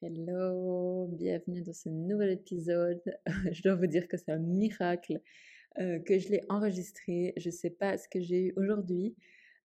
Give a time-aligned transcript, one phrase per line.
[0.00, 3.02] Hello, bienvenue dans ce nouvel épisode.
[3.50, 5.20] je dois vous dire que c'est un miracle
[5.80, 7.32] euh, que je l'ai enregistré.
[7.36, 9.16] Je ne sais pas ce que j'ai eu aujourd'hui.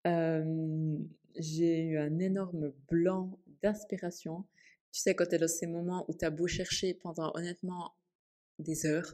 [0.04, 4.44] J'ai eu un énorme blanc d'inspiration.
[4.92, 7.94] Tu sais, quand tu es dans ces moments où tu as beau chercher pendant honnêtement
[8.58, 9.14] des heures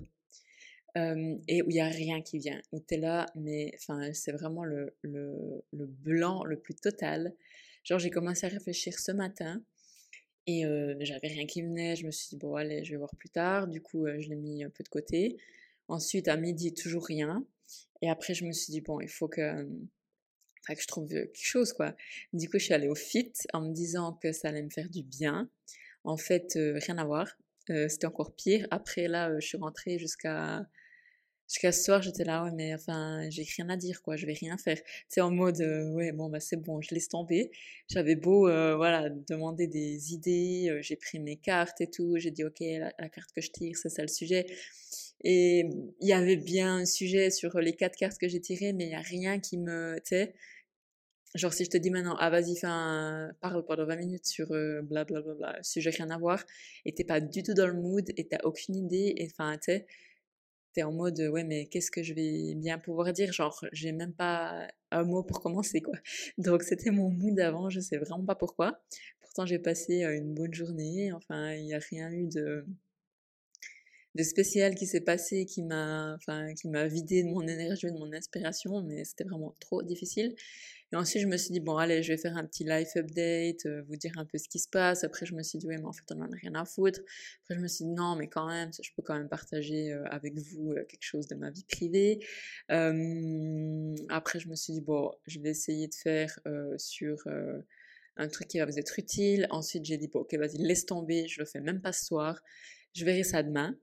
[0.95, 4.31] et où il n'y a rien qui vient, où tu es là, mais enfin, c'est
[4.31, 7.35] vraiment le, le blanc le plus total.
[7.83, 9.61] Genre, j'ai commencé à réfléchir ce matin
[10.49, 11.95] et j'avais rien qui venait.
[11.95, 13.67] Je me suis dit, bon, allez, je vais voir plus tard.
[13.67, 15.37] Du coup, je l'ai mis un peu de côté.
[15.87, 17.45] Ensuite, à midi, toujours rien.
[18.01, 19.63] Et après, je me suis dit, bon, il faut que,
[20.67, 21.95] que je trouve quelque chose, quoi.
[22.33, 24.89] Du coup, je suis allée au fit en me disant que ça allait me faire
[24.89, 25.49] du bien.
[26.03, 27.37] En fait, rien à voir.
[27.87, 28.67] C'était encore pire.
[28.71, 30.65] Après, là, je suis rentrée jusqu'à
[31.49, 34.33] jusqu'à ce soir, j'étais là, ouais, mais enfin, j'ai rien à dire, quoi, je vais
[34.33, 34.77] rien faire.
[35.07, 37.51] C'est en mode, euh, ouais, bon, bah c'est bon, je laisse tomber.
[37.89, 42.31] J'avais beau, euh, voilà, demander des idées, euh, j'ai pris mes cartes et tout, j'ai
[42.31, 44.45] dit, ok, la, carte que je tire, c'est ça le sujet.
[45.23, 45.65] Et
[46.01, 48.89] il y avait bien un sujet sur les quatre cartes que j'ai tirées, mais il
[48.89, 50.35] n'y a rien qui me, tu sais,
[51.35, 55.21] genre si je te dis maintenant, ah vas-y, un, parle pendant 20 minutes sur blablabla,
[55.21, 56.43] bla, bla, bla, sujet rien à voir,
[56.85, 59.73] et t'es pas du tout dans le mood, et t'as aucune idée, et enfin, tu
[59.73, 59.87] sais,
[60.73, 63.33] t'es en mode ouais mais qu'est-ce que je vais bien pouvoir dire?
[63.33, 65.95] Genre j'ai même pas un mot pour commencer quoi.
[66.37, 68.79] Donc c'était mon mood avant je sais vraiment pas pourquoi.
[69.21, 71.11] Pourtant j'ai passé une bonne journée.
[71.13, 72.65] Enfin il n'y a rien eu de
[74.15, 77.97] de spécial qui s'est passé qui m'a enfin qui m'a vidé de mon énergie de
[77.97, 80.35] mon inspiration mais c'était vraiment trop difficile
[80.91, 83.67] et ensuite, je me suis dit, bon, allez, je vais faire un petit life update,
[83.67, 85.03] euh, vous dire un peu ce qui se passe.
[85.03, 86.99] Après, je me suis dit, oui, mais en fait, on n'en a rien à foutre.
[87.43, 90.03] Après, je me suis dit, non, mais quand même, je peux quand même partager euh,
[90.09, 92.19] avec vous euh, quelque chose de ma vie privée.
[94.09, 96.39] après, je me suis dit, bon, je vais essayer de faire
[96.77, 97.27] sur
[98.17, 99.47] un truc qui va vous être utile.
[99.51, 102.41] Ensuite, j'ai dit, bon, ok, vas-y, laisse tomber, je le fais même pas ce soir.
[102.93, 103.77] Je verrai ça demain.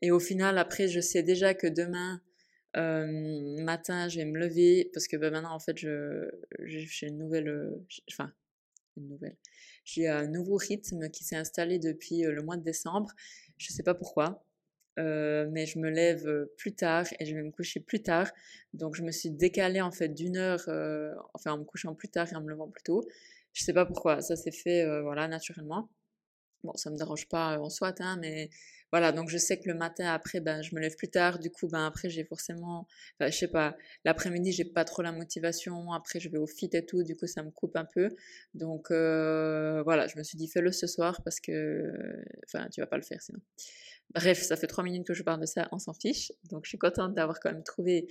[0.00, 2.20] Et au final, après, je sais déjà que demain,
[2.76, 7.48] euh, matin, je vais me lever parce que bah, maintenant, en fait, j'ai une nouvelle,
[7.48, 8.32] euh, enfin,
[8.96, 9.36] une nouvelle.
[9.84, 13.10] J'ai un nouveau rythme qui s'est installé depuis euh, le mois de décembre.
[13.58, 14.44] Je sais pas pourquoi,
[14.98, 18.30] euh, mais je me lève plus tard et je vais me coucher plus tard.
[18.72, 20.68] Donc, je me suis décalée en fait d'une heure,
[21.34, 23.06] enfin, en me couchant plus tard et en me levant plus tôt.
[23.52, 25.88] Je sais pas pourquoi, ça s'est fait, voilà, naturellement.
[26.64, 28.50] Bon, ça me dérange pas en soi, hein, mais
[28.94, 31.40] voilà, donc je sais que le matin après, ben, je me lève plus tard.
[31.40, 32.86] Du coup, ben, après, j'ai forcément,
[33.18, 35.90] enfin, je sais pas, l'après-midi, j'ai pas trop la motivation.
[35.92, 37.02] Après, je vais au fit et tout.
[37.02, 38.10] Du coup, ça me coupe un peu.
[38.54, 41.92] Donc, euh, voilà, je me suis dit, fais-le ce soir parce que,
[42.46, 43.40] enfin, tu vas pas le faire sinon.
[44.14, 46.30] Bref, ça fait trois minutes que je parle de ça, on s'en fiche.
[46.52, 48.06] Donc, je suis contente d'avoir quand même trouvé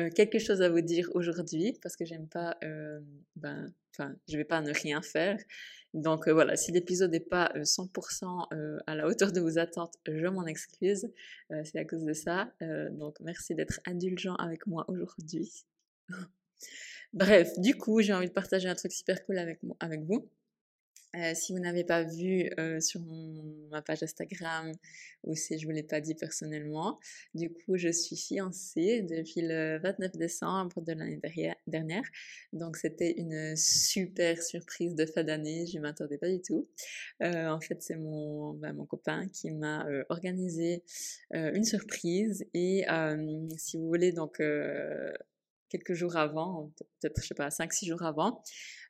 [0.00, 3.00] euh, quelque chose à vous dire aujourd'hui parce que j'aime pas, euh,
[3.36, 5.38] ben, enfin, je vais pas ne rien faire.
[5.94, 9.58] Donc euh, voilà, si l'épisode n'est pas 100% euh, euh, à la hauteur de vos
[9.58, 11.10] attentes, je m'en excuse.
[11.64, 12.52] c'est à cause de ça.
[12.92, 15.64] donc merci d'être indulgent avec moi aujourd'hui.
[17.14, 20.28] Bref, du coup, j'ai envie de partager un truc super cool avec vous.
[21.16, 23.00] Euh, si vous n'avez pas vu euh, sur
[23.70, 24.72] ma page Instagram
[25.24, 26.98] ou si je ne vous l'ai pas dit personnellement,
[27.34, 31.18] du coup je suis fiancée depuis le 29 décembre de l'année
[31.66, 32.04] dernière.
[32.52, 36.68] Donc c'était une super surprise de fin d'année, je ne m'attendais pas du tout.
[37.22, 40.82] Euh, en fait c'est mon, bah, mon copain qui m'a organisé
[41.32, 42.84] une surprise et
[43.56, 44.42] si vous voulez donc
[45.68, 48.42] quelques jours avant, peut-être, je sais pas, 5-6 jours avant.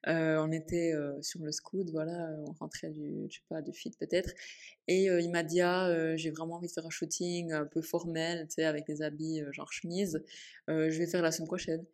[0.07, 3.73] Euh, on était euh, sur le scout, voilà, on rentrait du, je sais pas, du
[3.73, 4.33] fit peut-être.
[4.87, 7.83] Et euh, il m'a dit, ah, j'ai vraiment envie de faire un shooting un peu
[7.83, 10.23] formel, tu sais, avec des habits genre chemise.
[10.69, 11.85] je vais faire la semaine prochaine.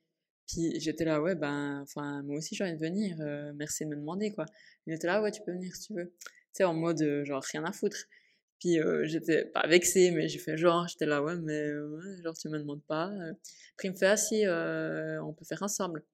[0.46, 3.16] Puis j'étais là, ouais, ben, enfin, moi aussi j'ai envie de venir,
[3.56, 4.44] merci de me demander, quoi.
[4.86, 6.12] Il était là, ouais, tu peux venir si tu veux.
[6.16, 7.96] Tu sais, en mode, genre, rien à foutre.
[8.60, 11.68] Puis euh, j'étais pas vexée, mais j'ai fait genre, j'étais là, ouais, mais
[12.22, 13.06] genre tu me demandes pas.
[13.74, 16.04] Après il me fait, ah si, euh, on peut faire ensemble.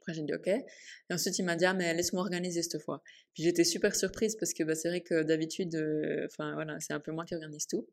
[0.00, 0.46] Après j'ai dit ok.
[0.46, 0.64] Et
[1.10, 3.02] ensuite il m'a dit, ah mais laisse-moi organiser cette fois.
[3.34, 6.92] Puis j'étais super surprise parce que bah, c'est vrai que d'habitude, euh, enfin voilà, c'est
[6.92, 7.86] un peu moi qui organise tout.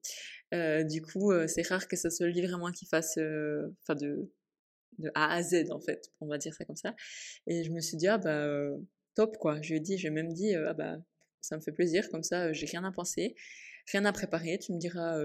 [0.51, 4.29] du coup, c'est rare que ce soit lui vraiment qui fasse, enfin de,
[4.99, 6.95] de A à Z en fait, on va dire ça comme ça.
[7.47, 8.69] Et je me suis dit, ah bah
[9.15, 9.61] top quoi.
[9.61, 10.97] Je lui ai dit, j'ai même dit, ah bah
[11.43, 13.35] ça me fait plaisir, comme ça, j'ai rien à penser,
[13.91, 15.19] rien à préparer, tu me diras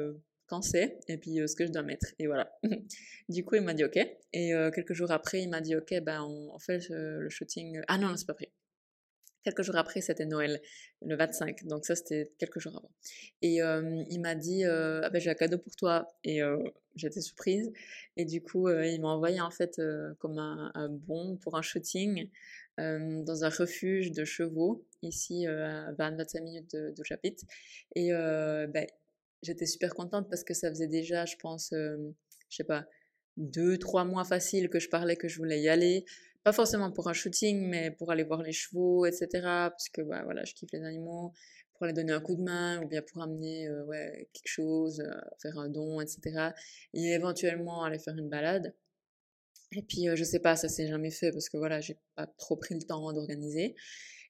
[0.46, 2.52] quand c'est, et puis ce que je dois mettre, et voilà.
[3.28, 3.96] du coup, il m'a dit ok,
[4.32, 8.16] et quelques jours après, il m'a dit ok, ben on, fait le shooting, ah non,
[8.16, 8.50] c'est pas prêt.
[9.44, 10.60] Quelques jours après, c'était Noël,
[11.02, 12.90] le 25, donc ça c'était quelques jours avant.
[13.40, 13.58] Et
[14.10, 16.40] il m'a dit, ah ben j'ai un cadeau pour toi, et
[16.96, 17.72] j'étais surprise.
[18.16, 19.80] Et du coup, il m'a envoyé en fait
[20.18, 22.28] comme un, bon pour un shooting
[22.78, 27.42] dans un refuge de chevaux, ici à 20-25 minutes d'où j'habite.
[27.94, 28.86] Et ben,
[29.42, 32.86] j'étais super contente parce que ça faisait déjà, je pense, je sais pas,
[33.38, 36.04] deux, trois mois faciles que je parlais que je voulais y aller.
[36.44, 39.28] Pas forcément pour un shooting, mais pour aller voir les chevaux, etc.
[39.42, 41.32] Parce que bah, voilà, je kiffe les animaux
[41.72, 45.00] pour aller donner un coup de main ou bien pour amener euh, ouais, quelque chose,
[45.00, 46.50] euh, faire un don, etc.
[46.92, 48.74] Et éventuellement aller faire une balade.
[49.76, 52.26] Et puis, euh, je sais pas, ça s'est jamais fait parce que voilà, j'ai pas
[52.26, 53.74] trop pris le temps d'organiser.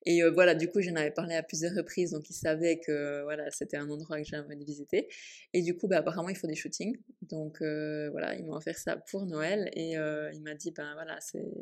[0.06, 3.50] Et voilà, du coup, j'en avais parlé à plusieurs reprises, donc ils savaient que voilà,
[3.50, 5.08] c'était un endroit que j'avais envie de visiter.
[5.52, 6.96] Et du coup, bah, apparemment, il faut des shootings.
[7.22, 11.18] Donc voilà, ils m'ont offert ça pour Noël et il m'a dit, ben voilà,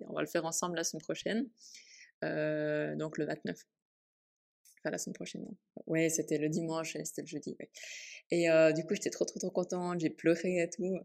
[0.09, 1.49] on va le faire ensemble la semaine prochaine,
[2.23, 3.57] donc le 29
[4.91, 5.43] la semaine prochaine.
[5.43, 5.57] Non.
[5.87, 7.57] Ouais, c'était le dimanche et c'était le jeudi.
[8.31, 10.01] Et euh, du coup, j'étais trop, trop, trop contente.
[10.01, 10.99] J'ai pleuré et tout.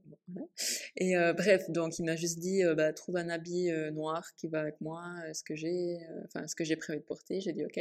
[0.98, 4.48] Et euh, bref, donc il m'a juste dit euh, bah, trouve un habit noir qui
[4.48, 5.04] va avec moi,
[5.34, 7.42] ce que j'ai, enfin ce que j'ai prévu de porter.
[7.42, 7.80] J'ai dit ok.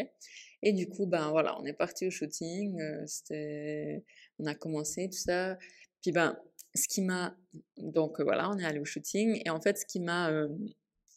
[0.62, 2.78] Et du coup, ben voilà, on est parti au shooting.
[3.06, 4.04] c'était,
[4.38, 5.56] on a commencé tout ça.
[6.02, 6.38] Puis ben,
[6.74, 7.36] ce qui m'a,
[7.76, 9.40] donc voilà, on est allé au shooting.
[9.44, 10.30] Et en fait, ce qui m'a,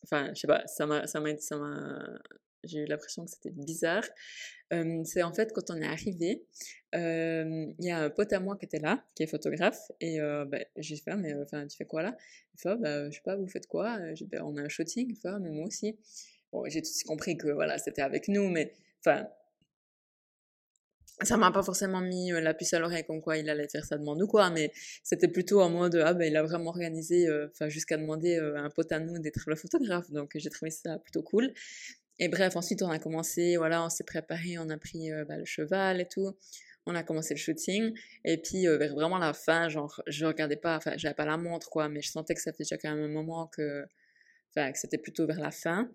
[0.03, 1.37] enfin, je sais pas, ça m'a, ça m'a
[2.63, 4.03] j'ai eu l'impression que c'était bizarre.
[5.05, 6.43] C'est en fait quand on est arrivé,
[6.93, 10.59] il y a un pote à moi qui était là, qui est photographe, et bah,
[10.77, 12.15] j'ai fait, «Ah, mais enfin, tu fais quoi là?
[12.55, 13.97] Il fait, «Ah, bah, je sais pas, vous faites quoi?
[14.31, 15.97] «Bah, on a un shooting, il «Ah, mais moi aussi.
[16.51, 19.27] Bon, j'ai tout de suite compris que voilà, c'était avec nous, mais enfin,
[21.21, 23.97] ça m'a pas forcément mis la puce à l'oreille comme quoi il allait faire sa
[23.97, 24.71] demande ou quoi, mais
[25.03, 28.69] c'était plutôt en mode ah ben il a vraiment organisé, enfin jusqu'à demander à un
[28.69, 31.53] pote à nous d'être le photographe, donc j'ai trouvé ça plutôt cool.
[32.19, 35.37] Et bref, ensuite on a commencé, voilà, on s'est préparé, on a pris euh, bah,
[35.37, 36.35] le cheval et tout.
[36.85, 37.93] On a commencé le shooting.
[38.25, 41.37] Et puis euh, vers vraiment la fin, genre, je regardais pas, enfin, j'avais pas la
[41.37, 43.85] montre, quoi, mais je sentais que ça faisait déjà quand même un moment que,
[44.55, 45.89] enfin, que c'était plutôt vers la fin.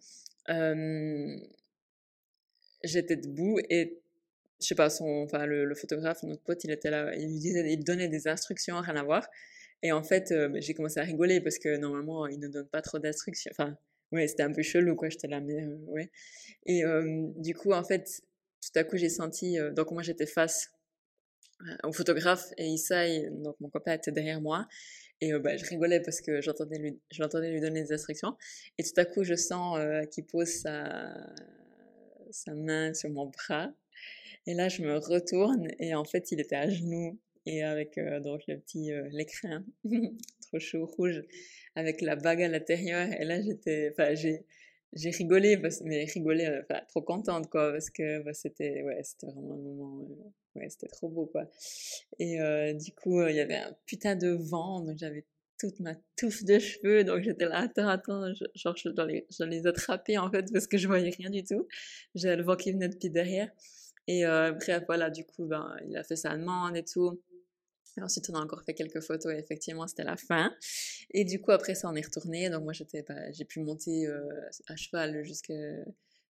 [2.85, 4.01] J'étais debout et
[4.61, 7.73] je sais pas, son, enfin, le, photographe, notre pote, il était là, il lui disait,
[7.73, 9.29] il donnait des instructions, rien à voir.
[9.83, 12.67] Et en fait, euh, bah, j'ai commencé à rigoler parce que normalement, il ne donne
[12.67, 13.51] pas trop d'instructions.
[13.53, 13.77] Enfin,
[14.13, 15.09] ouais, c'était un peu chelou, quoi.
[15.09, 16.11] J'étais là, mais euh, ouais.
[16.67, 16.83] Et
[17.37, 18.23] du coup, en fait,
[18.61, 19.57] tout à coup, j'ai senti.
[19.73, 20.71] donc, moi, j'étais face
[21.83, 24.69] au photographe et Issa, donc mon copain était derrière moi.
[25.21, 28.37] Et bah, je rigolais parce que j'entendais lui, lui donner des instructions.
[28.79, 29.79] Et tout à coup, je sens
[30.13, 31.13] qu'il pose sa,
[32.31, 33.73] sa main sur mon bras.
[34.47, 38.43] Et là, je me retourne et en fait, il était à genoux et avec donc
[38.47, 39.65] le petit l'écrin
[40.49, 41.23] trop chaud rouge
[41.75, 43.09] avec la bague à l'intérieur.
[43.19, 44.45] Et là, j'étais, enfin, j'ai,
[44.93, 49.27] j'ai rigolé, mais rigolé, euh, enfin, trop contente, quoi, parce que bah, c'était, ouais, c'était
[49.27, 51.49] vraiment un moment, euh, ouais, c'était trop beau, quoi.
[52.19, 55.25] Et euh, du coup, il y avait un putain de vent, donc j'avais
[55.59, 59.45] toute ma touffe de cheveux, donc j'étais là, attends, attends, genre, je dois, les, je
[59.45, 61.67] les attraper, en fait, parce que je voyais rien du tout.
[62.15, 63.51] J'avais le vent qui venait de pied derrière.
[64.07, 67.21] Et bref, voilà, du coup, ben, il a fait sa demande et tout
[68.03, 70.53] ensuite, on a encore fait quelques photos et effectivement, c'était la fin.
[71.11, 72.51] Et du coup, après ça, on est retourné.
[72.51, 74.21] Donc, moi, j'étais, bah, j'ai pu monter euh,
[74.67, 75.55] à cheval jusqu'à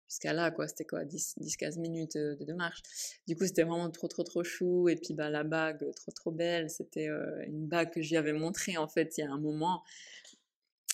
[0.08, 0.68] jusqu'à là, quoi.
[0.68, 2.82] C'était quoi, 10-15 minutes euh, de, marche.
[3.28, 4.88] Du coup, c'était vraiment trop, trop, trop chou.
[4.88, 6.70] Et puis, bah, la bague, trop, trop belle.
[6.70, 9.84] C'était euh, une bague que j'y avais montrée, en fait, il y a un moment.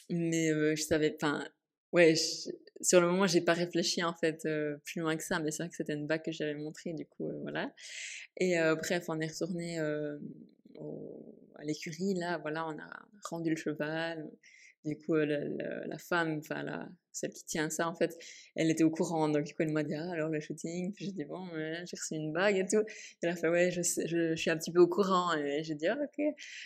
[0.09, 1.43] Mais je savais, enfin,
[1.91, 2.13] ouais,
[2.81, 4.47] sur le moment, j'ai pas réfléchi, en fait,
[4.83, 5.39] plus loin que ça.
[5.39, 7.73] Mais c'est vrai que c'était une bague que j'avais montrée, du coup, voilà.
[8.37, 9.79] Et bref, on est retourné
[11.55, 12.89] à l'écurie, là, voilà, on a
[13.29, 14.29] rendu le cheval.
[14.85, 18.17] Du coup, la, femme, enfin, celle qui tient ça, en fait,
[18.55, 19.29] elle était au courant.
[19.29, 20.91] Donc, du coup, elle m'a dit, ah, alors le shooting.
[20.93, 22.83] Puis j'ai dit, bon, j'ai reçu une bague et tout.
[23.21, 25.33] Elle a fait, ouais, je, je, suis un petit peu au courant.
[25.37, 26.25] Et j'ai dit, ah, ok.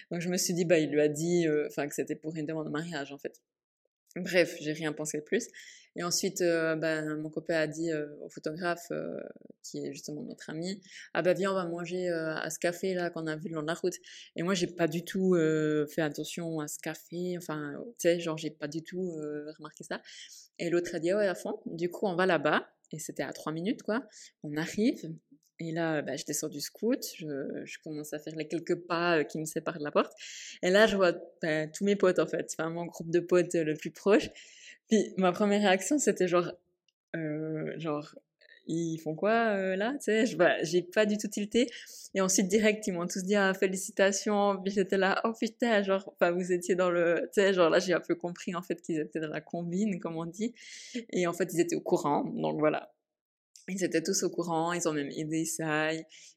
[0.10, 2.36] Donc, je me suis dit, bah, il lui a dit, euh, enfin, que c'était pour
[2.36, 3.40] une demande de mariage, en fait.
[4.18, 5.48] Bref, j'ai rien pensé de plus.
[5.96, 9.20] Et ensuite, euh, ben, mon copain a dit euh, au photographe, euh,
[9.64, 10.80] qui est justement notre ami,
[11.16, 13.64] ah bah viens, on va manger à ce café là qu'on a vu le long
[13.64, 13.96] de la route.
[14.36, 15.36] Et moi, j'ai pas du tout
[15.90, 19.12] fait attention à ce café, enfin, tu sais, genre, j'ai pas du tout
[19.58, 20.02] remarqué ça.
[20.60, 21.60] Et l'autre a dit, ah ouais, à fond.
[21.66, 24.08] Du coup, on va là-bas, et c'était à trois minutes, quoi.
[24.44, 25.12] On arrive,
[25.60, 29.24] et là, bah, je descends du scout, je, je, commence à faire les quelques pas
[29.24, 30.14] qui me séparent de la porte.
[30.62, 33.56] Et là, je vois bah, tous mes potes, en fait, enfin, mon groupe de potes
[33.56, 34.30] le plus proche.
[34.88, 36.52] Puis ma première réaction, c'était genre,
[37.16, 38.16] euh, genre,
[38.68, 41.68] ils font quoi euh, là Tu sais, bah, j'ai pas du tout tilté.
[42.14, 44.62] Et ensuite, direct, ils m'ont tous dit ah, félicitations.
[44.64, 47.30] Puis j'étais là, oh putain, genre, enfin, vous étiez dans le.
[47.34, 50.00] Tu sais, genre là, j'ai un peu compris en fait qu'ils étaient dans la combine,
[50.00, 50.54] comme on dit.
[51.12, 52.26] Et en fait, ils étaient au courant.
[52.26, 52.92] Donc voilà
[53.70, 55.92] ils étaient tous au courant, ils ont même aidé ça.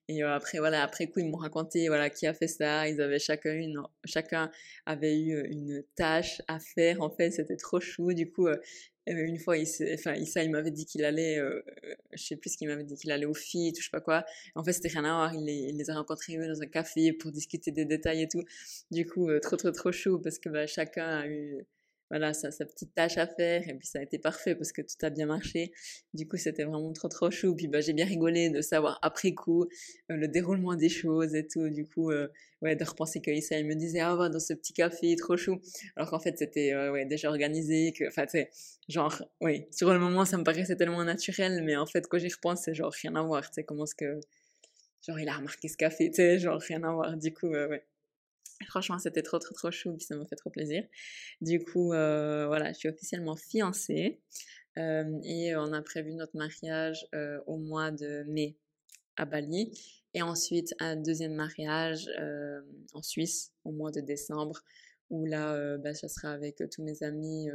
[0.09, 2.89] Et euh, après, voilà, après coup, ils m'ont raconté, voilà, qui a fait ça.
[2.89, 4.51] Ils avaient chacun une, chacun
[4.87, 7.01] avait eu euh, une tâche à faire.
[7.01, 8.13] En fait, c'était trop chou.
[8.13, 8.57] Du coup, euh,
[9.07, 11.41] une fois, il, il m'avait dit qu'il allait,
[12.13, 14.01] je sais plus ce qu'il m'avait dit, qu'il allait au FIT, ou je sais pas
[14.01, 14.25] quoi.
[14.55, 15.35] En fait, c'était rien à voir.
[15.35, 18.43] Il les, les a rencontrés dans un café pour discuter des détails et tout.
[18.91, 21.67] Du coup, trop, trop, trop chaud parce que bah, chacun a eu
[22.11, 23.67] voilà, sa, sa petite tâche à faire.
[23.69, 25.73] Et puis ça a été parfait parce que tout a bien marché.
[26.13, 27.55] Du coup, c'était vraiment trop trop chou.
[27.55, 31.47] Puis bah, j'ai bien rigolé de savoir après coup euh, le déroulement des choses et
[31.47, 31.69] tout.
[31.71, 32.29] Du coup, euh,
[32.63, 35.37] ouais, de repenser que Issa, il me disait, ah, va dans ce petit café, trop
[35.37, 35.61] chou.
[35.97, 37.95] Alors qu'en fait, c'était euh, ouais, déjà organisé.
[38.09, 38.45] Enfin, tu
[38.89, 41.63] genre, oui, sur le moment, ça me paraissait tellement naturel.
[41.65, 43.43] Mais en fait, quand j'y repense, c'est genre rien à voir.
[43.45, 44.21] Tu sais, comment est-ce que.
[45.07, 47.17] Genre, il a remarqué ce café, tu sais, genre rien à voir.
[47.17, 47.85] Du coup, ouais.
[48.69, 50.85] Franchement, c'était trop, trop, trop chou, ça m'a fait trop plaisir.
[51.41, 54.21] Du coup, euh, voilà, je suis officiellement fiancée
[54.79, 58.57] euh, et on a prévu notre mariage euh, au mois de mai
[59.17, 59.73] à Bali
[60.15, 62.09] et ensuite un deuxième mariage
[62.95, 64.61] en Suisse au mois de décembre
[65.09, 67.49] où là, bah, ça sera avec tous mes amis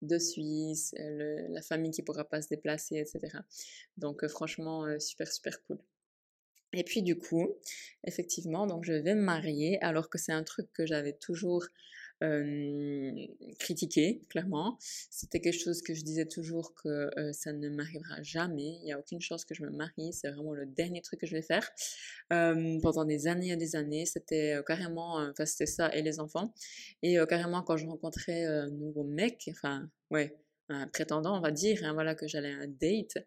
[0.00, 3.38] de Suisse, la famille qui pourra pas se déplacer, etc.
[3.96, 5.78] Donc franchement, super, super cool.
[6.74, 7.54] Et puis du coup,
[8.04, 11.66] effectivement, donc je vais me marier alors que c'est un truc que j'avais toujours
[13.58, 14.78] critiqué, clairement.
[14.80, 18.78] C'était quelque chose que je disais toujours que ça ne m'arrivera jamais.
[18.80, 20.12] Il n'y a aucune chance que je me marie.
[20.12, 21.68] C'est vraiment le dernier truc que je vais faire.
[22.28, 26.54] pendant des années et des années, c'était carrément, enfin c'était ça et les enfants.
[27.02, 30.36] Et carrément quand je rencontrais un nouveau mec, enfin ouais,
[30.68, 33.18] un prétendant, on va dire, hein, voilà que j'allais à un date,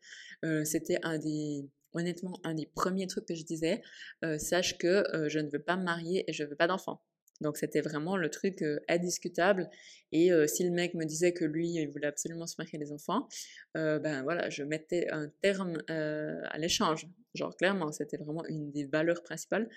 [0.65, 3.81] c'était un des honnêtement, un des premiers trucs que je disais,
[4.23, 7.01] euh, sache que euh, je ne veux pas me marier et je veux pas d'enfant.
[7.41, 9.69] Donc c'était vraiment le truc euh, indiscutable.
[10.11, 13.27] Et si le mec me disait que lui, il voulait absolument se marier des enfants,
[13.73, 17.05] ben voilà, je mettais un terme à l'échange.
[17.33, 19.67] Genre clairement, c'était vraiment une des valeurs principales.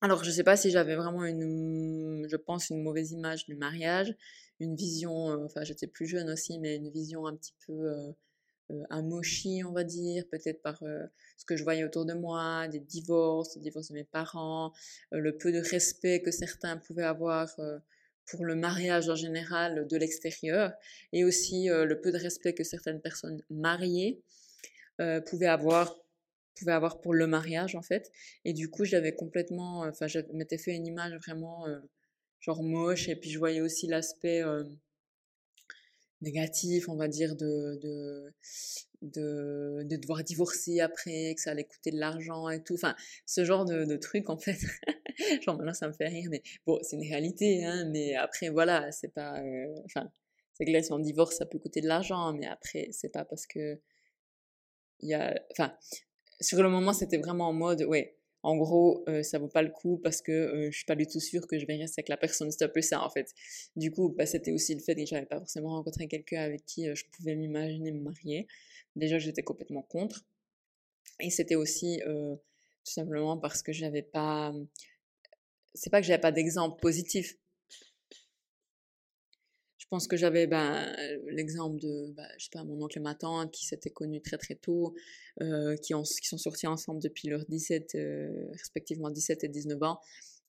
[0.00, 4.12] Alors je sais pas si j'avais vraiment une, je pense, une mauvaise image du mariage,
[4.58, 7.88] une vision, enfin j'étais plus jeune aussi, mais une vision un petit peu
[8.90, 12.68] un mochi, on va dire, peut-être par euh, ce que je voyais autour de moi,
[12.68, 14.72] des divorces, des divorces de mes parents,
[15.12, 17.48] euh, le peu de respect que certains pouvaient avoir
[18.26, 20.72] pour le mariage en général de l'extérieur,
[21.12, 24.22] et aussi le peu de respect que certaines personnes mariées
[25.26, 25.96] pouvaient avoir
[26.54, 28.12] pouvaient avoir pour le mariage en fait.
[28.44, 31.66] Et du coup, j'avais complètement, enfin, je m'étais fait une image vraiment
[32.38, 34.44] genre moche, et puis je voyais aussi l'aspect
[36.22, 38.32] négatif, on va dire, de, de,
[39.02, 42.74] de, de, devoir divorcer après, que ça allait coûter de l'argent et tout.
[42.74, 42.94] Enfin,
[43.26, 44.58] ce genre de, de truc, en fait.
[45.42, 48.90] genre, maintenant, ça me fait rire, mais bon, c'est une réalité, hein, mais après, voilà,
[48.92, 49.40] c'est pas.
[49.40, 50.10] Euh, enfin,
[50.54, 53.24] c'est que là, si on divorce, ça peut coûter de l'argent, mais après, c'est pas
[53.24, 53.80] parce que.
[55.00, 55.34] Il y a.
[55.52, 55.74] Enfin,
[56.40, 59.70] sur le moment, c'était vraiment en mode, ouais, en gros, euh, ça vaut pas le
[59.70, 62.08] coup parce que euh, je suis pas du tout sûre que je vais rester avec
[62.08, 62.50] la personne.
[62.50, 63.34] C'est un peu ça, en fait.
[63.76, 66.88] Du coup, bah, c'était aussi le fait que j'avais pas forcément rencontré quelqu'un avec qui
[66.88, 68.46] euh, je pouvais m'imaginer me marier.
[68.96, 70.24] Déjà, j'étais complètement contre.
[71.20, 74.54] Et c'était aussi tout simplement parce que j'avais pas.
[75.74, 77.36] C'est pas que j'avais pas d'exemple positif,
[79.90, 80.86] pense que j'avais ben,
[81.26, 84.94] l'exemple de, je pas, mon oncle et ma tante qui s'étaient connus très très tôt,
[85.42, 89.82] euh, qui, ont, qui sont sortis ensemble depuis leurs 17, euh, respectivement 17 et 19
[89.82, 90.00] ans,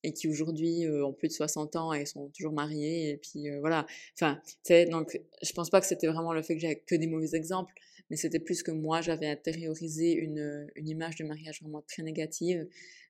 [0.03, 3.49] et qui aujourd'hui euh, ont plus de 60 ans et sont toujours mariés, et puis
[3.59, 3.87] voilà.
[4.15, 7.73] Enfin, je pense pas que c'était vraiment le fait que j'avais que des mauvais exemples,
[8.11, 12.67] mais c'était plus que moi j'avais intériorisé une, image de mariage vraiment très négative,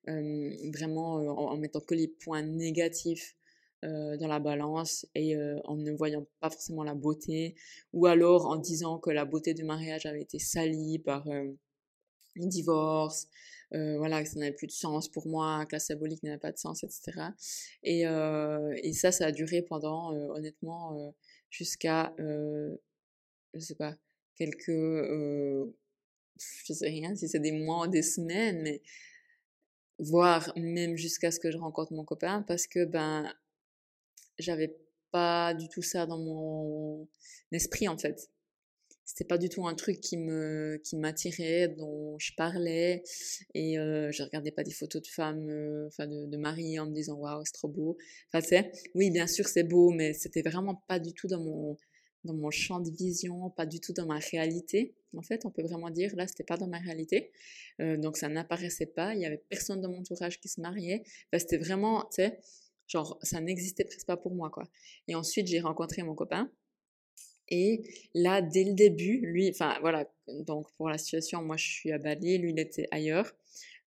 [0.08, 3.36] vraiment en, en mettant que les points négatifs
[3.84, 7.56] euh, dans la balance et euh, en ne voyant pas forcément la beauté,
[7.94, 11.52] ou alors en disant que la beauté du mariage avait été salie par euh,
[12.40, 13.28] un divorce,
[13.72, 16.58] voilà, que ça n'avait plus de sens pour moi, que la symbolique n'avait pas de
[16.58, 17.30] sens, etc.
[17.84, 21.14] Et, et ça, ça a duré pendant, honnêtement,
[21.50, 23.96] jusqu'à, je sais pas,
[24.36, 28.82] quelques, je sais rien si c'est des mois des semaines, mais
[30.00, 33.34] voire même jusqu'à ce que je rencontre mon copain, parce que ben
[34.40, 34.76] j'avais
[35.12, 37.08] pas du tout ça dans mon
[37.52, 38.30] esprit en fait.
[39.04, 43.04] C'était pas du tout un truc qui me qui m'attirait, dont je parlais
[43.54, 46.94] et euh, je regardais pas des photos de femmes, euh, enfin de, de en me
[46.94, 47.98] disant waouh c'est trop beau.
[48.34, 48.56] Enfin tu
[48.96, 51.78] oui bien sûr c'est beau, mais c'était vraiment pas du tout dans mon
[52.24, 54.96] dans mon champ de vision, pas du tout dans ma réalité.
[55.18, 57.32] En fait, on peut vraiment dire là, c'était pas dans ma réalité.
[57.82, 59.14] Euh, donc ça n'apparaissait pas.
[59.16, 61.04] Il y avait personne dans mon entourage qui se mariait.
[61.34, 62.40] c'était vraiment, tu sais,
[62.92, 64.52] Genre, ça n'existait presque pas pour moi.
[65.08, 66.52] Et ensuite, j'ai rencontré mon copain.
[67.48, 67.84] Et
[68.14, 71.98] là, dès le début, lui, enfin voilà, donc pour la situation, moi je suis à
[71.98, 73.34] Bali, lui il était ailleurs.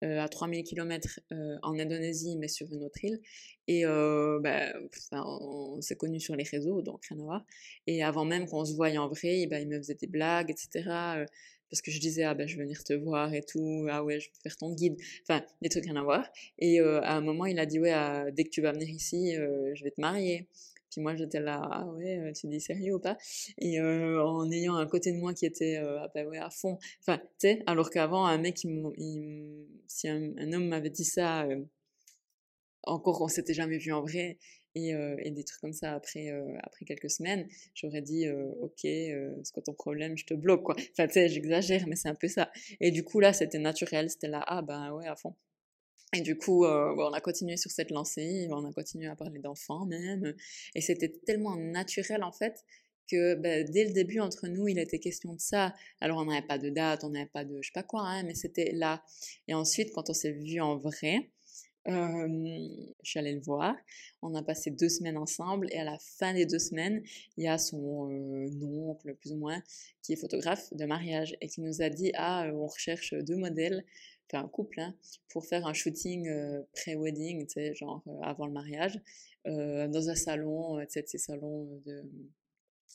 [0.03, 1.21] À 3000 km
[1.63, 3.21] en Indonésie, mais sur une autre île.
[3.69, 4.73] Et bah,
[5.13, 7.45] on s'est connus sur les réseaux, donc rien à voir.
[7.87, 11.27] Et avant même qu'on se voie en vrai, bah, il me faisait des blagues, etc.
[11.71, 14.19] parce que je disais, ah ben je vais venir te voir et tout, ah ouais,
[14.19, 14.97] je vais faire ton guide.
[15.23, 16.29] Enfin, des trucs rien à voir.
[16.59, 17.95] Et à un moment, il a dit, ouais,
[18.33, 20.49] dès que tu vas venir ici, je vais te marier.
[20.91, 23.17] Puis moi, j'étais là, ah ouais, euh, tu dis sérieux ou pas?
[23.59, 26.51] Et euh, en ayant un côté de moi qui était, euh, ah bah ouais, à
[26.51, 26.79] fond.
[27.01, 31.47] Enfin, tu sais, alors qu'avant, un mec, il, si un, homme m'avait dit ça,
[32.83, 34.39] encore qu'on s'était jamais vu en vrai,
[34.75, 36.31] et, et, des trucs comme ça après,
[36.63, 40.77] après quelques semaines, j'aurais dit, ok, c'est quoi ton problème, je te bloque, quoi.
[40.93, 42.51] Enfin, tu sais, j'exagère, mais c'est un peu ça.
[42.81, 45.35] Et du coup, là, c'était naturel, c'était là, ah bah ouais, à fond.
[46.13, 49.39] Et du coup, euh, on a continué sur cette lancée, on a continué à parler
[49.39, 50.35] d'enfants même.
[50.75, 52.65] Et c'était tellement naturel en fait
[53.11, 55.75] que bah, dès le début entre nous, il était question de ça.
[56.01, 58.23] Alors on n'avait pas de date, on n'avait pas de je sais pas quoi, hein,
[58.25, 59.03] mais c'était là.
[59.49, 61.31] Et ensuite, quand on s'est vu en vrai,
[61.89, 62.29] euh,
[63.03, 63.75] je suis allée le voir.
[64.23, 67.03] On a passé deux semaines ensemble et à la fin des deux semaines,
[67.37, 69.63] il y a son euh, oncle, plus ou moins,
[70.03, 73.85] qui est photographe de mariage et qui nous a dit Ah, on recherche deux modèles
[74.39, 74.95] un couple, hein,
[75.29, 79.01] pour faire un shooting euh, pré-wedding, tu sais, genre euh, avant le mariage,
[79.47, 82.05] euh, dans un salon, tu sais, ces salons de,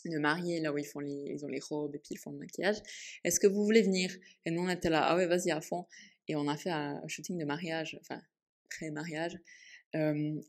[0.06, 2.38] de mariés, là où ils, font ils ont les robes et puis ils font le
[2.38, 2.78] maquillage.
[3.24, 4.12] Est-ce que vous voulez venir?
[4.46, 5.86] Et nous, on était là, ah ouais, vas-y, à fond.
[6.28, 8.22] Et on a fait un shooting de mariage, enfin,
[8.70, 9.40] pré-mariage,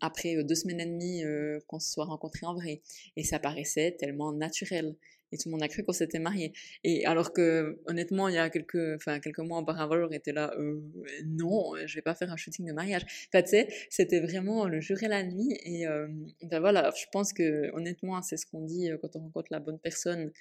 [0.01, 1.23] après deux semaines et demie
[1.69, 2.83] qu'on se soit rencontrés en vrai.
[3.15, 4.97] Et ça paraissait tellement naturel
[5.33, 6.53] et tout le monde a cru qu'on s'était mariés.
[6.85, 10.53] Et alors que, honnêtement, il y a quelques, enfin, quelques mois auparavant, j'aurais été là,
[10.59, 10.81] euh,
[11.25, 13.03] non, je vais pas faire un shooting de mariage.
[13.29, 15.59] Enfin, tu sais, c'était vraiment le jour et la nuit.
[15.65, 16.09] Et euh,
[16.43, 19.61] ben voilà, je pense que, honnêtement, c'est ce qu'on dit euh, quand on rencontre la
[19.61, 20.33] bonne personne.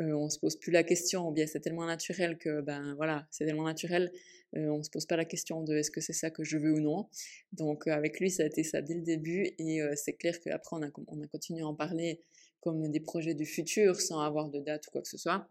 [0.00, 3.26] Euh, on se pose plus la question, ou bien c'est tellement naturel que, ben voilà,
[3.30, 4.10] c'est tellement naturel,
[4.56, 6.72] euh, on se pose pas la question de est-ce que c'est ça que je veux
[6.72, 7.06] ou non.
[7.52, 10.82] Donc avec lui, ça a été ça dès le début, et c'est clair qu'après on
[10.82, 12.18] a, on a continué à en parler
[12.60, 15.48] comme des projets du futur sans avoir de date ou quoi que ce soit.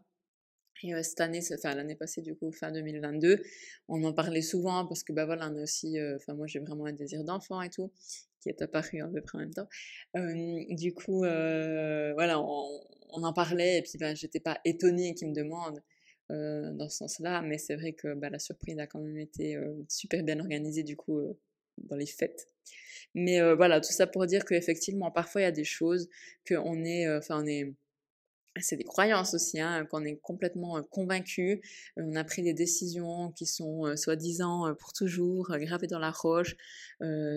[0.84, 3.42] Et euh, cette année, enfin l'année passée du coup, fin 2022,
[3.88, 6.60] on en parlait souvent parce que bah voilà, on a aussi, euh, enfin moi j'ai
[6.60, 7.92] vraiment un désir d'enfant et tout,
[8.42, 9.68] qui est apparu à peu près en même temps.
[10.16, 15.34] Euh, du coup, voilà, on, en parlait et puis bah, j'étais pas étonnée qu'il me
[15.34, 15.82] demande
[16.30, 19.58] dans ce sens-là, mais c'est vrai que bah, la surprise a quand même été
[19.90, 21.20] super bien organisée du coup
[21.78, 22.48] dans les fêtes.
[23.16, 26.10] Mais voilà, tout ça pour dire qu'effectivement, parfois il y a des choses
[26.48, 27.74] qu'on est, enfin, on est
[28.62, 31.62] c'est des croyances aussi, hein, qu'on est complètement convaincu.
[31.98, 36.56] On a pris des décisions qui sont soi-disant pour toujours gravées dans la roche.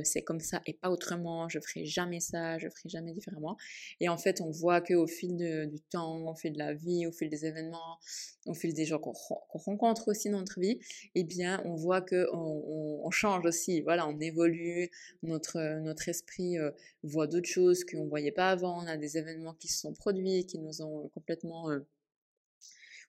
[0.05, 1.49] C'est comme ça et pas autrement.
[1.49, 3.57] Je ferai jamais ça, je ferai jamais différemment.
[4.01, 5.37] Et en fait, on voit que au fil
[5.71, 7.99] du temps, au fil de la vie, au fil des événements,
[8.47, 9.13] au fil des gens qu'on
[9.53, 10.79] rencontre aussi dans notre vie,
[11.15, 13.83] eh bien, on voit que on, change aussi.
[13.83, 14.91] Voilà, on évolue.
[15.23, 16.57] Notre notre esprit
[17.03, 18.83] voit d'autres choses qu'on voyait pas avant.
[18.83, 21.81] On a des événements qui se sont produits, qui nous ont complètement euh,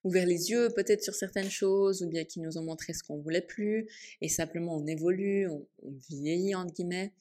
[0.04, 3.18] ouvert les yeux peut-être sur certaines choses ou bien qui nous ont montré ce qu'on
[3.18, 3.88] voulait plus
[4.22, 5.66] et simplement on évolue, on,
[6.10, 7.14] vieillit entre guillemets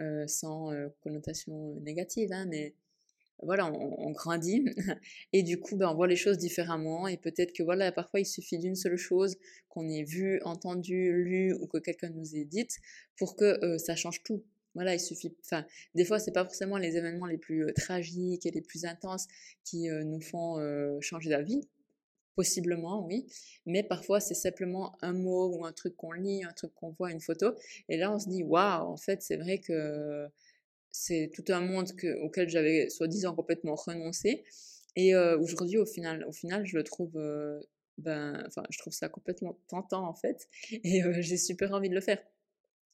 [0.00, 2.74] euh, sans euh, connotation négative hein, mais
[3.42, 4.64] voilà on, grandit
[5.32, 8.26] et du coup ben, on voit les choses différemment et peut-être que voilà parfois il
[8.26, 9.36] suffit d'une seule chose
[9.68, 12.78] qu'on ait vu, entendu, lu ou que quelqu'un nous ait dite
[13.16, 14.42] pour que ça change tout
[14.74, 15.34] voilà, il suffit.
[15.44, 18.84] Enfin, des fois, c'est pas forcément les événements les plus euh, tragiques et les plus
[18.84, 19.26] intenses
[19.64, 21.62] qui euh, nous font euh, changer d'avis.
[22.36, 23.26] Possiblement, oui.
[23.66, 27.10] Mais parfois, c'est simplement un mot ou un truc qu'on lit, un truc qu'on voit,
[27.10, 27.54] une photo.
[27.88, 30.26] Et là, on se dit, waouh, en fait, c'est vrai que
[30.92, 31.90] c'est tout un monde
[32.22, 34.44] auquel j'avais soi-disant complètement renoncé.
[34.96, 37.12] Et aujourd'hui, au final, au final, je le trouve
[37.98, 42.00] ben, enfin, je trouve ça complètement tentant en fait, et j'ai super envie de le
[42.00, 42.18] faire.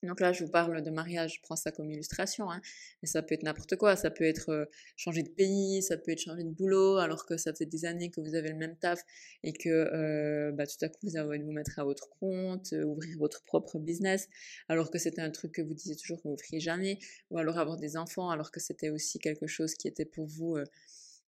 [0.07, 2.61] Donc là, je vous parle de mariage, je prends ça comme illustration, hein.
[3.03, 4.64] mais ça peut être n'importe quoi, ça peut être euh,
[4.97, 8.11] changer de pays, ça peut être changer de boulot, alors que ça fait des années
[8.11, 9.03] que vous avez le même taf
[9.42, 12.09] et que euh, bah, tout à coup vous avez envie de vous mettre à votre
[12.21, 14.29] compte, euh, ouvrir votre propre business,
[14.69, 16.99] alors que c'était un truc que vous disiez toujours que vous ne feriez jamais,
[17.31, 20.57] ou alors avoir des enfants, alors que c'était aussi quelque chose qui était pour vous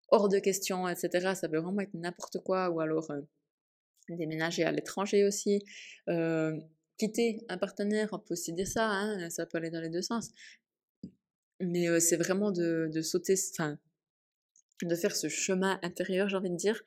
[0.08, 1.34] hors de question, etc.
[1.34, 3.10] Ça peut vraiment être n'importe quoi, ou alors
[4.08, 5.64] déménager à l'étranger aussi
[6.98, 10.02] quitter un partenaire, on peut aussi dire ça, hein, ça peut aller dans les deux
[10.02, 10.30] sens.
[11.60, 13.78] Mais c'est vraiment de, sauter, enfin,
[14.82, 16.82] de faire ce chemin intérieur, j'ai envie de dire,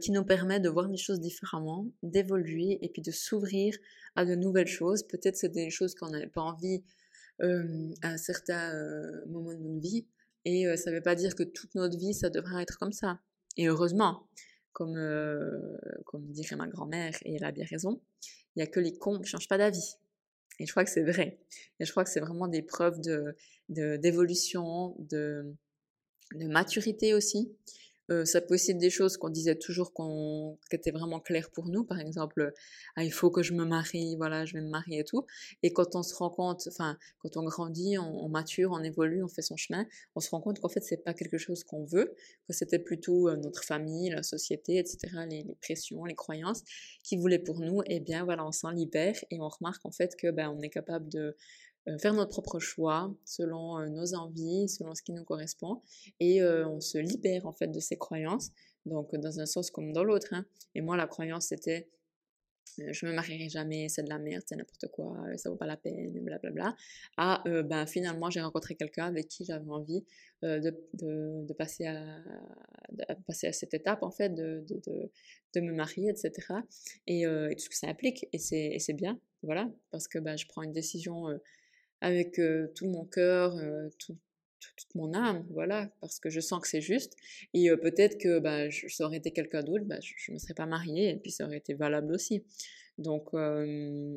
[0.00, 3.76] qui nous permet de voir les choses différemment, d'évoluer et puis de s'ouvrir
[4.16, 5.02] à de nouvelles choses.
[5.06, 6.82] Peut-être c'est des choses qu'on n'avait pas envie
[7.40, 8.72] à un certain
[9.26, 10.06] moment de notre vie.
[10.44, 13.20] Et ça ne veut pas dire que toute notre vie, ça devra être comme ça.
[13.56, 14.26] Et heureusement,
[14.74, 14.98] comme,
[16.04, 18.02] comme dirait ma grand-mère, et elle a bien raison,
[18.54, 19.96] il n'y a que les cons qui ne changent pas d'avis.
[20.58, 21.38] Et je crois que c'est vrai.
[21.80, 23.34] Et je crois que c'est vraiment des preuves de,
[23.68, 25.54] d'évolution, de,
[26.34, 27.56] de maturité aussi.
[28.10, 31.50] Euh, ça peut aussi être des choses qu'on disait toujours qu'on, qui étaient vraiment claires
[31.50, 31.84] pour nous.
[31.84, 32.52] Par exemple,
[32.96, 35.26] ah, il faut que je me marie, voilà, je vais me marier et tout.
[35.62, 39.28] Et quand on se rend compte, enfin, quand on grandit, on, mature, on évolue, on
[39.28, 42.14] fait son chemin, on se rend compte qu'en fait, c'est pas quelque chose qu'on veut,
[42.46, 46.62] que c'était plutôt notre famille, la société, etc., les, les, pressions, les croyances
[47.02, 47.82] qui voulaient pour nous.
[47.82, 50.60] Et eh bien, voilà, on s'en libère et on remarque en fait que, ben, on
[50.60, 51.36] est capable de,
[51.98, 55.82] faire notre propre choix selon euh, nos envies, selon ce qui nous correspond,
[56.20, 58.50] et euh, on se libère en fait de ces croyances,
[58.86, 60.28] donc dans un sens comme dans l'autre.
[60.32, 60.46] Hein.
[60.74, 61.88] Et moi, la croyance c'était
[62.88, 65.76] je me marierai jamais, c'est de la merde, c'est n'importe quoi, ça vaut pas la
[65.76, 66.74] peine, blablabla.
[67.16, 70.02] Ah, ben finalement, j'ai rencontré quelqu'un avec qui j'avais envie
[70.42, 72.02] de, de, passer à,
[73.28, 74.64] passer à cette étape, en fait, de,
[75.56, 76.32] me marier, etc.
[77.06, 80.46] Et, et, tout ce que ça implique, et c'est bien, voilà, parce que ben, je
[80.48, 81.28] prends une décision
[82.04, 82.40] avec
[82.74, 83.56] tout mon cœur,
[83.98, 87.14] toute mon âme, voilà, parce que je sens que c'est juste.
[87.52, 90.54] Et peut-être que bah, je, ça aurait été quelqu'un d'autre, bah, je ne me serais
[90.54, 92.44] pas mariée, et puis ça aurait été valable aussi.
[92.98, 93.30] Donc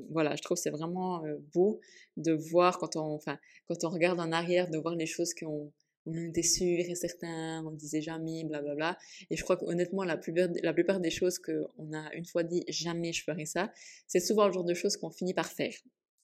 [0.09, 1.23] voilà, je trouve c'est vraiment
[1.53, 1.79] beau
[2.15, 5.71] de voir quand on, enfin, quand on regarde en arrière, de voir les choses qu'on
[6.07, 8.97] on était sûr et certain, on disait jamais, blablabla.
[9.29, 12.63] Et je crois qu'honnêtement, la plupart, la plupart des choses qu'on a une fois dit
[12.69, 13.71] jamais je ferai ça,
[14.07, 15.73] c'est souvent le genre de choses qu'on finit par faire.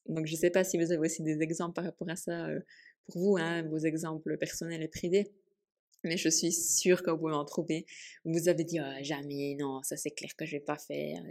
[0.07, 2.47] Donc, je ne sais pas si vous avez aussi des exemples par rapport à ça
[2.47, 2.59] euh,
[3.05, 5.31] pour vous, hein, vos exemples personnels et privés.
[6.05, 7.85] Mais je suis sûre que vous en trouver.
[8.25, 11.23] Vous avez dit «Ah, jamais, non, ça c'est clair que je vais pas faire.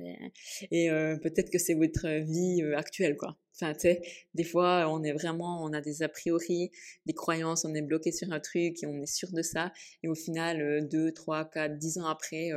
[0.71, 3.37] Et euh, peut-être que c'est votre vie euh, actuelle, quoi.
[3.55, 4.03] Enfin, tu sais,
[4.35, 6.71] des fois, on est vraiment, on a des a priori,
[7.05, 9.73] des croyances, on est bloqué sur un truc et on est sûr de ça.
[10.03, 12.51] Et au final, deux, trois, quatre, dix ans après,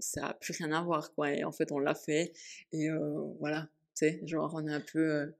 [0.00, 1.32] ça n'a plus rien à voir, quoi.
[1.32, 2.34] Et en fait, on l'a fait.
[2.72, 2.88] Et
[3.40, 5.32] voilà, tu sais, genre on a un peu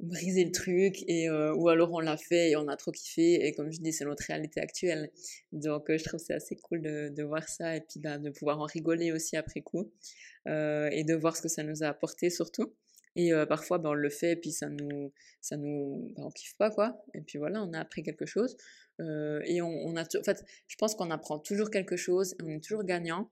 [0.00, 3.52] brisé le truc et ou alors on l'a fait et on a trop kiffé et
[3.54, 5.10] comme je dis c'est notre réalité actuelle.
[5.52, 8.64] Donc je trouve c'est assez cool de, voir ça et puis bah, de pouvoir en
[8.64, 9.90] rigoler aussi après coup
[10.46, 12.74] et de voir ce que ça nous a apporté surtout.
[13.18, 16.56] Et parfois bah, on le fait et puis ça nous ça nous bah, on kiffe
[16.58, 17.02] pas quoi.
[17.14, 18.56] Et puis voilà on a appris quelque chose
[19.00, 22.62] et on a en fait je pense qu'on apprend toujours quelque chose et on est
[22.62, 23.30] toujours gagnant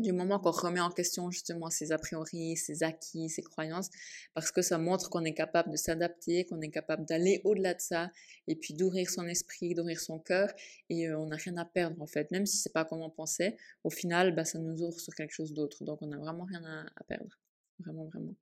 [0.00, 3.90] du moment qu'on remet en question justement ses a priori, ses acquis, ses croyances,
[4.34, 7.80] parce que ça montre qu'on est capable de s'adapter, qu'on est capable d'aller au-delà de
[7.80, 8.10] ça,
[8.46, 10.52] et puis d'ouvrir son esprit, d'ouvrir son cœur,
[10.90, 13.10] et euh, on n'a rien à perdre en fait, même si c'est pas comme on
[13.10, 16.44] pensait, au final, bah, ça nous ouvre sur quelque chose d'autre, donc on n'a vraiment
[16.44, 17.38] rien à, perdre,
[17.78, 18.34] vraiment, vraiment.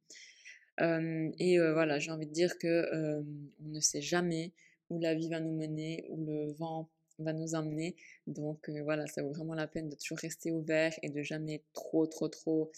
[0.80, 3.20] Euh, et euh, voilà, j'ai envie de dire que
[3.62, 4.52] on ne sait jamais
[4.88, 7.96] où la vie va nous mener, où le vent va nous emmener.
[8.26, 11.54] Donc euh, voilà, ça vaut vraiment la peine de toujours rester ouvert et de jamais
[11.54, 12.70] être trop, trop, trop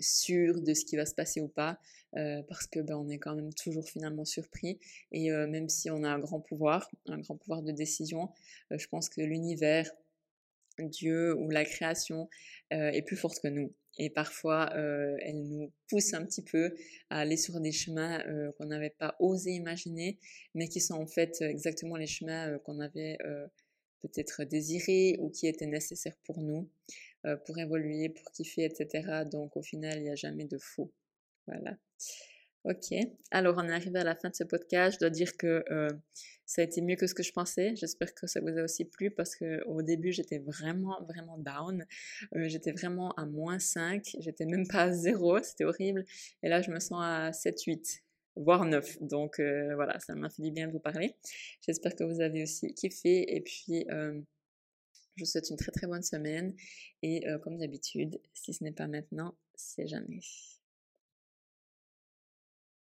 [0.00, 1.78] sûr de ce qui va se passer ou pas,
[2.12, 4.78] parce que ben, on est quand même toujours finalement surpris.
[5.12, 8.30] Et même si on a un grand pouvoir, un grand pouvoir de décision,
[8.70, 9.90] je pense que l'univers,
[10.78, 12.28] Dieu ou la création
[12.70, 13.72] est plus forte que nous.
[13.98, 16.74] Et parfois, euh, elle nous pousse un petit peu
[17.10, 20.18] à aller sur des chemins euh, qu'on n'avait pas osé imaginer,
[20.54, 23.46] mais qui sont en fait exactement les chemins euh, qu'on avait euh,
[24.02, 26.68] peut-être désirés ou qui étaient nécessaires pour nous,
[27.26, 29.24] euh, pour évoluer, pour kiffer, etc.
[29.30, 30.92] Donc au final, il n'y a jamais de faux.
[31.46, 31.76] Voilà.
[32.64, 32.94] Ok.
[33.30, 34.94] Alors on est arrivé à la fin de ce podcast.
[34.94, 35.62] Je dois dire que
[36.46, 37.74] ça a été mieux que ce que je pensais.
[37.76, 41.86] J'espère que ça vous a aussi plu parce que au début, j'étais vraiment, vraiment down.
[42.34, 44.16] Euh, j'étais vraiment à moins 5.
[44.18, 45.42] J'étais même pas à 0.
[45.42, 46.04] C'était horrible.
[46.42, 48.02] Et là, je me sens à 7, 8
[48.36, 49.02] voire 9.
[49.02, 51.14] Donc euh, voilà, ça m'a fait du bien de vous parler.
[51.64, 54.20] J'espère que vous avez aussi kiffé et puis euh,
[55.16, 56.54] je vous souhaite une très très bonne semaine
[57.02, 60.18] et comme d'habitude, si ce n'est pas maintenant, c'est jamais.